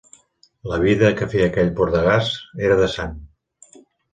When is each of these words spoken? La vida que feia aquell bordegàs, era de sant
La 0.71 0.79
vida 0.83 1.11
que 1.19 1.27
feia 1.33 1.49
aquell 1.51 1.69
bordegàs, 1.81 2.33
era 2.71 2.81
de 2.83 2.89
sant 2.99 3.17